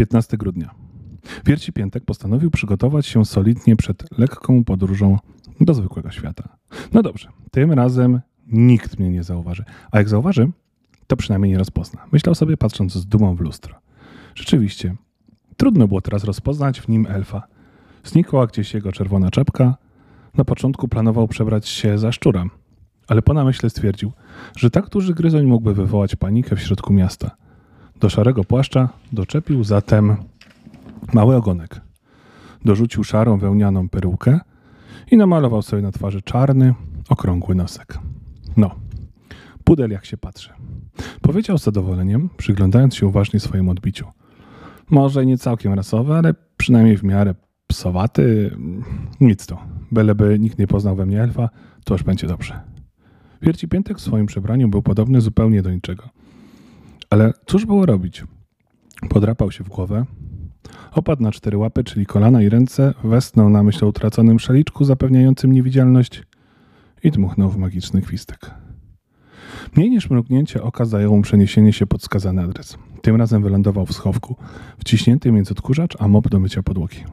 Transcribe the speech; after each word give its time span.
15 0.00 0.36
grudnia. 0.36 0.74
Wierci 1.46 1.72
Piętek 1.72 2.04
postanowił 2.04 2.50
przygotować 2.50 3.06
się 3.06 3.24
solidnie 3.24 3.76
przed 3.76 4.18
lekką 4.18 4.64
podróżą 4.64 5.18
do 5.60 5.74
zwykłego 5.74 6.10
świata. 6.10 6.56
No 6.92 7.02
dobrze, 7.02 7.28
tym 7.50 7.72
razem 7.72 8.20
nikt 8.46 8.98
mnie 8.98 9.10
nie 9.10 9.22
zauważy. 9.22 9.64
A 9.90 9.98
jak 9.98 10.08
zauważy, 10.08 10.50
to 11.06 11.16
przynajmniej 11.16 11.52
nie 11.52 11.58
rozpozna. 11.58 12.04
Myślał 12.12 12.34
sobie, 12.34 12.56
patrząc 12.56 12.92
z 12.92 13.06
dumą 13.06 13.34
w 13.34 13.40
lustro. 13.40 13.74
Rzeczywiście, 14.34 14.96
trudno 15.56 15.88
było 15.88 16.00
teraz 16.00 16.24
rozpoznać 16.24 16.80
w 16.80 16.88
nim 16.88 17.06
elfa. 17.06 17.42
Znikła 18.04 18.46
gdzieś 18.46 18.74
jego 18.74 18.92
czerwona 18.92 19.30
czepka. 19.30 19.76
Na 20.34 20.44
początku 20.44 20.88
planował 20.88 21.28
przebrać 21.28 21.68
się 21.68 21.98
za 21.98 22.12
szczura, 22.12 22.44
ale 23.08 23.22
po 23.22 23.34
namyśle 23.34 23.70
stwierdził, 23.70 24.12
że 24.56 24.70
tak 24.70 24.88
duży 24.88 25.14
gryzoń 25.14 25.46
mógłby 25.46 25.74
wywołać 25.74 26.16
panikę 26.16 26.56
w 26.56 26.60
środku 26.60 26.92
miasta. 26.92 27.36
Do 28.00 28.08
szarego 28.08 28.44
płaszcza 28.44 28.88
doczepił 29.12 29.64
zatem 29.64 30.16
mały 31.12 31.36
ogonek. 31.36 31.80
Dorzucił 32.64 33.04
szarą 33.04 33.38
wełnianą 33.38 33.88
perukę 33.88 34.40
i 35.10 35.16
namalował 35.16 35.62
sobie 35.62 35.82
na 35.82 35.92
twarzy 35.92 36.22
czarny, 36.22 36.74
okrągły 37.08 37.54
nosek. 37.54 37.98
No, 38.56 38.70
pudel 39.64 39.90
jak 39.90 40.04
się 40.04 40.16
patrzy. 40.16 40.50
Powiedział 41.20 41.58
z 41.58 41.64
zadowoleniem, 41.64 42.30
przyglądając 42.36 42.94
się 42.94 43.06
uważnie 43.06 43.40
swojemu 43.40 43.70
odbiciu. 43.70 44.06
Może 44.90 45.26
nie 45.26 45.38
całkiem 45.38 45.72
rasowy, 45.72 46.14
ale 46.14 46.34
przynajmniej 46.56 46.96
w 46.96 47.02
miarę 47.02 47.34
psowaty. 47.66 48.56
Nic 49.20 49.46
to. 49.46 49.58
Byleby 49.92 50.38
nikt 50.38 50.58
nie 50.58 50.66
poznał 50.66 50.96
we 50.96 51.06
mnie 51.06 51.22
elfa, 51.22 51.48
to 51.84 51.94
już 51.94 52.02
będzie 52.02 52.26
dobrze. 52.26 52.60
Wierci 53.42 53.68
Piętek 53.68 53.98
w 53.98 54.00
swoim 54.00 54.26
przebraniu 54.26 54.68
był 54.68 54.82
podobny 54.82 55.20
zupełnie 55.20 55.62
do 55.62 55.70
niczego. 55.70 56.19
Ale 57.10 57.32
cóż 57.46 57.66
było 57.66 57.86
robić? 57.86 58.24
Podrapał 59.08 59.50
się 59.50 59.64
w 59.64 59.68
głowę, 59.68 60.04
opadł 60.92 61.22
na 61.22 61.32
cztery 61.32 61.58
łapy, 61.58 61.84
czyli 61.84 62.06
kolana 62.06 62.42
i 62.42 62.48
ręce, 62.48 62.94
westnął 63.04 63.50
na 63.50 63.62
myśl 63.62 63.84
o 63.84 63.88
utraconym 63.88 64.38
szaliczku 64.38 64.84
zapewniającym 64.84 65.52
niewidzialność 65.52 66.22
i 67.02 67.10
dmuchnął 67.10 67.50
w 67.50 67.56
magiczny 67.56 68.02
kwistek. 68.02 68.50
Mniej 69.76 69.90
niż 69.90 70.10
mrugnięcie 70.10 70.62
oka 70.62 70.84
zajęło 70.84 71.16
mu 71.16 71.22
przeniesienie 71.22 71.72
się 71.72 71.86
pod 71.86 72.02
skazany 72.02 72.42
adres. 72.42 72.78
Tym 73.02 73.16
razem 73.16 73.42
wylądował 73.42 73.86
w 73.86 73.92
schowku, 73.92 74.36
wciśnięty 74.78 75.32
między 75.32 75.52
odkurzacz 75.52 75.96
a 75.98 76.08
mop 76.08 76.28
do 76.28 76.40
mycia 76.40 76.62
podłogi. 76.62 77.04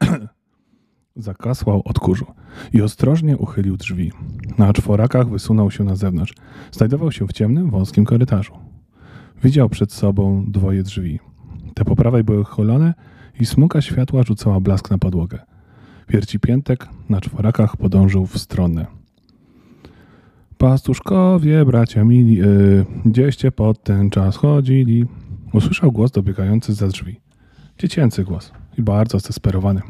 Zakasłał 1.16 1.82
od 1.84 1.98
kurzu 1.98 2.26
i 2.72 2.82
ostrożnie 2.82 3.38
uchylił 3.38 3.76
drzwi. 3.76 4.12
Na 4.58 4.72
czworakach 4.72 5.28
wysunął 5.28 5.70
się 5.70 5.84
na 5.84 5.96
zewnątrz. 5.96 6.34
Znajdował 6.72 7.12
się 7.12 7.26
w 7.26 7.32
ciemnym, 7.32 7.70
wąskim 7.70 8.04
korytarzu. 8.04 8.69
Widział 9.44 9.68
przed 9.68 9.92
sobą 9.92 10.44
dwoje 10.48 10.82
drzwi. 10.82 11.18
Te 11.74 11.84
po 11.84 11.96
prawej 11.96 12.24
były 12.24 12.44
chylone 12.44 12.94
i 13.40 13.46
smuga 13.46 13.80
światła 13.80 14.22
rzucała 14.22 14.60
blask 14.60 14.90
na 14.90 14.98
podłogę. 14.98 15.38
Wierci 16.08 16.40
piętek 16.40 16.88
na 17.08 17.20
czworakach 17.20 17.76
podążył 17.76 18.26
w 18.26 18.38
stronę. 18.38 18.86
Pastuszkowie, 20.58 21.64
bracia 21.64 22.04
mili, 22.04 22.34
yy, 22.34 22.86
gdzieście 23.04 23.52
pod 23.52 23.82
ten 23.82 24.10
czas 24.10 24.36
chodzili? 24.36 25.06
Usłyszał 25.52 25.92
głos 25.92 26.10
dobiegający 26.10 26.74
za 26.74 26.88
drzwi. 26.88 27.20
Dziecięcy 27.78 28.24
głos 28.24 28.52
i 28.78 28.82
bardzo 28.82 29.18
zdesperowany. 29.18 29.80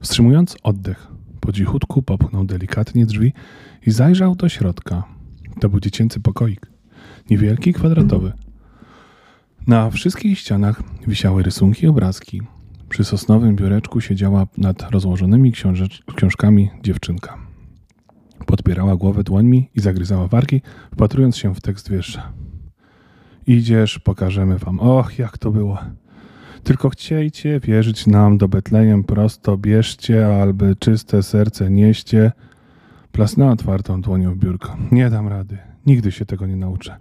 Wstrzymując 0.00 0.56
oddech, 0.62 1.08
po 1.40 1.52
cichutku 1.52 2.02
popchnął 2.02 2.44
delikatnie 2.44 3.06
drzwi 3.06 3.32
i 3.86 3.90
zajrzał 3.90 4.34
do 4.34 4.48
środka. 4.48 5.04
To 5.60 5.68
był 5.68 5.80
dziecięcy 5.80 6.20
pokoik. 6.20 6.66
Niewielki, 7.30 7.72
kwadratowy. 7.72 8.32
Na 9.66 9.90
wszystkich 9.90 10.38
ścianach 10.38 10.82
wisiały 11.06 11.42
rysunki 11.42 11.84
i 11.84 11.88
obrazki. 11.88 12.42
Przy 12.88 13.04
sosnowym 13.04 13.56
biureczku 13.56 14.00
siedziała 14.00 14.46
nad 14.58 14.90
rozłożonymi 14.90 15.52
książkami 16.16 16.70
dziewczynka. 16.82 17.38
Podpierała 18.46 18.96
głowę 18.96 19.24
dłońmi 19.24 19.70
i 19.74 19.80
zagryzała 19.80 20.28
wargi, 20.28 20.62
wpatrując 20.92 21.36
się 21.36 21.54
w 21.54 21.60
tekst 21.60 21.90
wiersza. 21.90 22.32
Idziesz, 23.46 23.98
pokażemy 23.98 24.58
wam. 24.58 24.80
Och, 24.80 25.18
jak 25.18 25.38
to 25.38 25.50
było. 25.50 25.78
Tylko 26.64 26.90
chciejcie 26.90 27.60
wierzyć 27.60 28.06
nam 28.06 28.38
do 28.38 28.48
Betlejem 28.48 29.04
prosto, 29.04 29.58
bierzcie, 29.58 30.42
albo 30.42 30.64
czyste 30.78 31.22
serce 31.22 31.70
nieście. 31.70 32.32
Plasnęła 33.12 33.52
otwartą 33.52 34.00
dłonią 34.00 34.36
biurko. 34.36 34.76
Nie 34.92 35.10
dam 35.10 35.28
rady. 35.28 35.58
Nigdy 35.86 36.12
się 36.12 36.26
tego 36.26 36.46
nie 36.46 36.56
nauczę. 36.56 36.96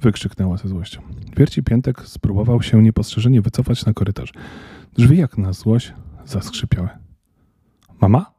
Wykrzyknęła 0.00 0.56
ze 0.56 0.68
złością. 0.68 1.02
Wierci 1.36 1.62
Piętek 1.62 2.08
spróbował 2.08 2.62
się 2.62 2.82
niepostrzeżenie 2.82 3.42
wycofać 3.42 3.86
na 3.86 3.92
korytarz. 3.92 4.32
Drzwi 4.94 5.16
jak 5.16 5.38
na 5.38 5.52
złość 5.52 5.92
zaskrzypiały. 6.24 6.88
Mama? 8.00 8.32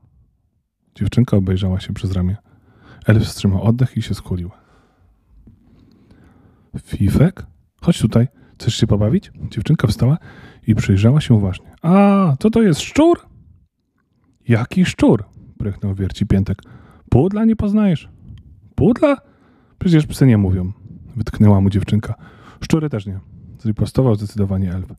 Dziewczynka 0.96 1.38
obejrzała 1.38 1.80
się 1.80 1.94
przez 1.94 2.12
ramię. 2.12 2.38
Elf 3.06 3.24
wstrzymał 3.24 3.64
oddech 3.64 3.98
i 3.98 4.02
się 4.02 4.14
skulił. 4.14 4.52
Fifek? 6.82 7.46
Chodź 7.82 8.00
tutaj. 8.00 8.28
Chcesz 8.54 8.76
się 8.76 8.88
pobawić? 8.88 9.32
Dziewczynka 9.52 9.88
wstała 9.88 10.18
i 10.68 10.76
przyjrzała 10.76 11.22
się 11.22 11.34
uważnie. 11.34 11.72
A, 11.82 12.36
co 12.40 12.50
to 12.50 12.62
jest 12.62 12.82
szczur? 12.82 13.20
Jaki 14.48 14.86
szczur? 14.86 15.24
Prychnął 15.58 15.96
wierci 15.96 16.26
piętek. 16.26 16.62
Pudla 17.10 17.46
nie 17.46 17.56
poznajesz? 17.56 18.10
Pudla? 18.76 19.18
Przecież 19.80 20.06
psy 20.06 20.26
nie 20.26 20.38
mówią. 20.38 20.72
Wytknęła 21.16 21.62
mu 21.62 21.70
dziewczynka. 21.70 22.16
Szczury 22.62 22.90
też 22.90 23.06
nie. 23.06 23.20
Zripostował 23.60 24.16
zdecydowanie 24.16 24.74
elf. 24.74 24.94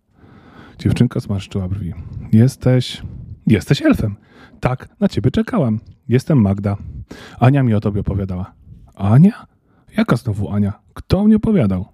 Dziewczynka 0.78 1.20
zmarszczyła 1.20 1.68
brwi. 1.68 1.94
Jesteś... 2.32 3.02
Jesteś 3.46 3.82
elfem. 3.82 4.16
Tak, 4.60 4.88
na 5.00 5.08
ciebie 5.08 5.30
czekałam. 5.30 5.80
Jestem 6.08 6.40
Magda. 6.40 6.76
Ania 7.38 7.62
mi 7.62 7.74
o 7.74 7.80
tobie 7.80 8.00
opowiadała. 8.00 8.52
Ania? 8.94 9.46
Jaka 9.96 10.16
znowu 10.16 10.50
Ania? 10.50 10.72
Kto 10.94 11.24
mnie 11.24 11.36
opowiadał? 11.36 11.86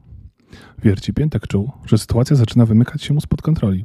Wierci 0.83 1.15
Piętek 1.15 1.47
czuł, 1.47 1.71
że 1.87 1.99
sytuacja 1.99 2.37
zaczyna 2.37 2.67
wymykać 2.67 3.03
się 3.03 3.15
mu 3.15 3.21
spod 3.21 3.43
kontroli. 3.43 3.85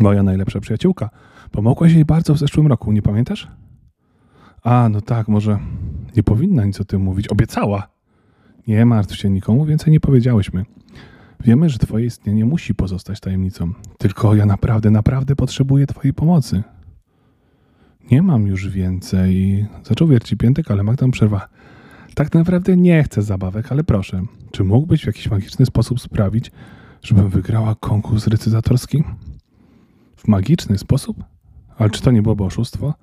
Moja 0.00 0.22
najlepsza 0.22 0.60
przyjaciółka. 0.60 1.10
Pomogłaś 1.50 1.92
jej 1.92 2.04
bardzo 2.04 2.34
w 2.34 2.38
zeszłym 2.38 2.66
roku, 2.66 2.92
nie 2.92 3.02
pamiętasz? 3.02 3.48
A, 4.62 4.88
no 4.88 5.00
tak, 5.00 5.28
może 5.28 5.58
nie 6.16 6.22
powinna 6.22 6.64
nic 6.64 6.80
o 6.80 6.84
tym 6.84 7.02
mówić. 7.02 7.28
Obiecała. 7.28 7.89
Nie 8.70 8.86
martw 8.86 9.16
się, 9.16 9.30
nikomu 9.30 9.64
więcej 9.64 9.92
nie 9.92 10.00
powiedziałyśmy. 10.00 10.64
Wiemy, 11.44 11.70
że 11.70 11.78
twoje 11.78 12.06
istnienie 12.06 12.44
musi 12.44 12.74
pozostać 12.74 13.20
tajemnicą. 13.20 13.72
Tylko 13.98 14.34
ja 14.34 14.46
naprawdę, 14.46 14.90
naprawdę 14.90 15.36
potrzebuję 15.36 15.86
twojej 15.86 16.14
pomocy. 16.14 16.62
Nie 18.10 18.22
mam 18.22 18.46
już 18.46 18.68
więcej. 18.68 19.66
Zaczął 19.84 20.08
wierci 20.08 20.36
piętek, 20.36 20.70
ale 20.70 20.82
Magda 20.82 21.08
przerwa. 21.08 21.48
Tak 22.14 22.34
naprawdę 22.34 22.76
nie 22.76 23.02
chcę 23.02 23.22
zabawek, 23.22 23.72
ale 23.72 23.84
proszę, 23.84 24.22
czy 24.50 24.64
mógłbyś 24.64 25.02
w 25.02 25.06
jakiś 25.06 25.30
magiczny 25.30 25.66
sposób 25.66 26.00
sprawić, 26.00 26.52
żebym 27.02 27.28
wygrała 27.28 27.74
konkurs 27.74 28.26
recytatorski? 28.26 29.04
W 30.16 30.28
magiczny 30.28 30.78
sposób? 30.78 31.24
Ale 31.78 31.90
czy 31.90 32.02
to 32.02 32.10
nie 32.10 32.22
byłoby 32.22 32.44
oszustwo? 32.44 32.94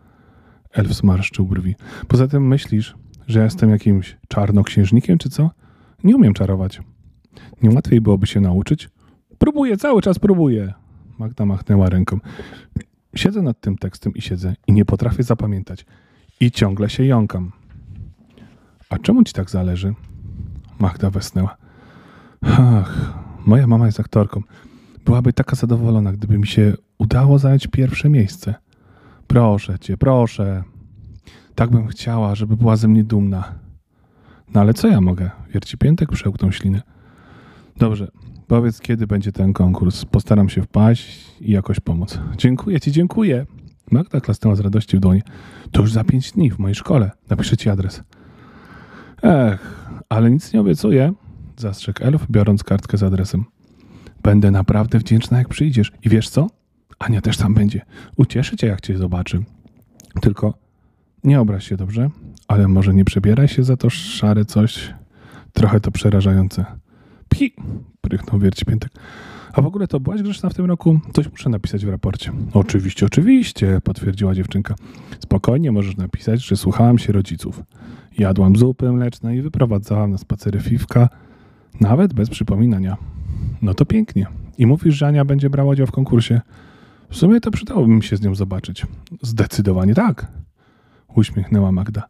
Elf 0.73 0.93
zmarszczył 0.93 1.45
brwi. 1.45 1.75
Poza 2.07 2.27
tym 2.27 2.47
myślisz, 2.47 2.95
że 3.27 3.43
jestem 3.43 3.69
jakimś 3.69 4.17
czarnoksiężnikiem, 4.27 5.17
czy 5.17 5.29
co? 5.29 5.51
Nie 6.03 6.15
umiem 6.15 6.33
czarować. 6.33 6.81
Nie 7.61 7.69
łatwiej 7.69 8.01
byłoby 8.01 8.27
się 8.27 8.41
nauczyć? 8.41 8.89
Próbuję, 9.37 9.77
cały 9.77 10.01
czas 10.01 10.19
próbuję. 10.19 10.73
Magda 11.19 11.45
machnęła 11.45 11.89
ręką. 11.89 12.19
Siedzę 13.15 13.41
nad 13.41 13.61
tym 13.61 13.77
tekstem 13.77 14.13
i 14.13 14.21
siedzę 14.21 14.55
i 14.67 14.73
nie 14.73 14.85
potrafię 14.85 15.23
zapamiętać. 15.23 15.85
I 16.39 16.51
ciągle 16.51 16.89
się 16.89 17.05
jąkam. 17.05 17.51
A 18.89 18.97
czemu 18.97 19.23
ci 19.23 19.33
tak 19.33 19.49
zależy? 19.49 19.93
Magda 20.79 21.09
wesnęła. 21.09 21.57
Ach, 22.41 23.13
moja 23.45 23.67
mama 23.67 23.85
jest 23.85 23.99
aktorką. 23.99 24.41
Byłaby 25.05 25.33
taka 25.33 25.55
zadowolona, 25.55 26.13
gdyby 26.13 26.37
mi 26.37 26.47
się 26.47 26.73
udało 26.97 27.39
zająć 27.39 27.67
pierwsze 27.67 28.09
miejsce. 28.09 28.55
Proszę 29.27 29.79
cię, 29.79 29.97
proszę. 29.97 30.63
Tak 31.57 31.69
bym 31.69 31.87
chciała, 31.87 32.35
żeby 32.35 32.57
była 32.57 32.75
ze 32.75 32.87
mnie 32.87 33.03
dumna. 33.03 33.55
No 34.53 34.61
ale 34.61 34.73
co 34.73 34.87
ja 34.87 35.01
mogę? 35.01 35.31
Wierci 35.53 35.77
piętek 35.77 36.11
przełknął 36.11 36.51
ślinę. 36.51 36.81
Dobrze, 37.77 38.11
powiedz 38.47 38.81
kiedy 38.81 39.07
będzie 39.07 39.31
ten 39.31 39.53
konkurs. 39.53 40.05
Postaram 40.05 40.49
się 40.49 40.61
wpaść 40.61 41.25
i 41.41 41.51
jakoś 41.51 41.79
pomóc. 41.79 42.19
Dziękuję 42.37 42.79
ci, 42.79 42.91
dziękuję. 42.91 43.45
Magda 43.91 44.21
klasnęła 44.21 44.55
z 44.55 44.59
radości 44.59 44.97
w 44.97 44.99
dłonie. 44.99 45.21
To 45.71 45.81
już 45.81 45.91
za 45.91 46.03
pięć 46.03 46.31
dni 46.31 46.51
w 46.51 46.59
mojej 46.59 46.75
szkole. 46.75 47.11
Napiszę 47.29 47.57
ci 47.57 47.69
adres. 47.69 48.03
Ech, 49.23 49.89
ale 50.09 50.31
nic 50.31 50.53
nie 50.53 50.61
obiecuję, 50.61 51.13
zastrzegł 51.57 52.03
elf, 52.03 52.25
biorąc 52.31 52.63
kartkę 52.63 52.97
z 52.97 53.03
adresem. 53.03 53.45
Będę 54.23 54.51
naprawdę 54.51 54.99
wdzięczna, 54.99 55.37
jak 55.37 55.47
przyjdziesz. 55.47 55.91
I 56.03 56.09
wiesz 56.09 56.29
co? 56.29 56.47
Ania 56.99 57.21
też 57.21 57.37
tam 57.37 57.53
będzie. 57.53 57.81
Ucieszy 58.17 58.57
cię, 58.57 58.67
jak 58.67 58.81
cię 58.81 58.97
zobaczy. 58.97 59.43
Tylko 60.21 60.66
nie 61.27 61.41
obraź 61.41 61.67
się, 61.67 61.77
dobrze? 61.77 62.09
Ale 62.47 62.67
może 62.67 62.93
nie 62.93 63.05
przebieraj 63.05 63.47
się 63.47 63.63
za 63.63 63.77
to 63.77 63.89
szare 63.89 64.45
coś. 64.45 64.93
Trochę 65.53 65.79
to 65.79 65.91
przerażające. 65.91 66.65
Pchi! 67.29 67.53
Prychnął 68.01 68.39
wierci 68.39 68.65
piętek. 68.65 68.91
A 69.53 69.61
w 69.61 69.65
ogóle 69.65 69.87
to 69.87 69.99
byłaś 69.99 70.21
grzeczna 70.21 70.49
w 70.49 70.53
tym 70.53 70.65
roku? 70.65 70.99
Coś 71.13 71.31
muszę 71.31 71.49
napisać 71.49 71.85
w 71.85 71.89
raporcie. 71.89 72.31
Oczywiście, 72.53 73.05
oczywiście, 73.05 73.81
potwierdziła 73.83 74.35
dziewczynka. 74.35 74.75
Spokojnie 75.19 75.71
możesz 75.71 75.97
napisać, 75.97 76.45
że 76.45 76.55
słuchałam 76.55 76.97
się 76.97 77.13
rodziców. 77.13 77.63
Jadłam 78.17 78.55
zupy 78.55 78.91
mleczne 78.91 79.37
i 79.37 79.41
wyprowadzałam 79.41 80.11
na 80.11 80.17
spacery 80.17 80.59
Fifka, 80.59 81.09
nawet 81.81 82.13
bez 82.13 82.29
przypominania. 82.29 82.97
No 83.61 83.73
to 83.73 83.85
pięknie. 83.85 84.27
I 84.57 84.65
mówisz, 84.65 84.95
że 84.95 85.07
Ania 85.07 85.25
będzie 85.25 85.49
brała 85.49 85.71
udział 85.71 85.87
w 85.87 85.91
konkursie? 85.91 86.41
W 87.09 87.15
sumie 87.17 87.41
to 87.41 87.51
przydałoby 87.51 87.87
mi 87.87 88.03
się 88.03 88.17
z 88.17 88.21
nią 88.21 88.35
zobaczyć. 88.35 88.85
Zdecydowanie 89.21 89.95
tak. 89.95 90.31
Uśmiechnęła 91.15 91.71
Magda. 91.71 92.03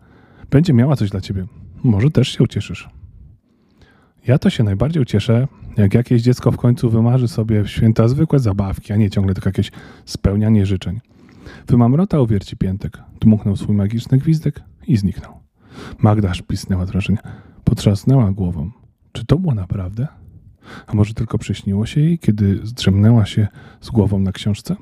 Będzie 0.49 0.73
miała 0.73 0.95
coś 0.95 1.09
dla 1.09 1.21
ciebie. 1.21 1.45
Może 1.83 2.11
też 2.11 2.27
się 2.27 2.43
ucieszysz. 2.43 2.89
Ja 4.27 4.37
to 4.37 4.49
się 4.49 4.63
najbardziej 4.63 5.01
ucieszę, 5.01 5.47
jak 5.77 5.93
jakieś 5.93 6.21
dziecko 6.21 6.51
w 6.51 6.57
końcu 6.57 6.89
wymarzy 6.89 7.27
sobie 7.27 7.63
w 7.63 7.69
święta 7.69 8.07
zwykłe 8.07 8.39
zabawki, 8.39 8.93
a 8.93 8.95
nie 8.95 9.09
ciągle 9.09 9.33
tylko 9.33 9.49
jakieś 9.49 9.71
spełnianie 10.05 10.65
życzeń. 10.65 10.99
Wymamrotał 11.67 12.27
wierci 12.27 12.57
piętek, 12.57 12.97
dmuchnął 13.19 13.55
swój 13.55 13.75
magiczny 13.75 14.17
gwizdek 14.17 14.63
i 14.87 14.97
zniknął. 14.97 15.33
Magda 15.99 16.29
aż 16.29 16.41
pisnęła 16.41 16.85
wrażenie. 16.85 17.19
Potrzasnęła 17.63 18.31
głową. 18.31 18.71
Czy 19.11 19.25
to 19.25 19.37
było 19.39 19.55
naprawdę? 19.55 20.07
A 20.87 20.93
może 20.93 21.13
tylko 21.13 21.37
przyśniło 21.37 21.85
się 21.85 22.01
jej, 22.01 22.19
kiedy 22.19 22.59
zdrzemnęła 22.63 23.25
się 23.25 23.47
z 23.81 23.89
głową 23.89 24.19
na 24.19 24.31
książce? 24.31 24.75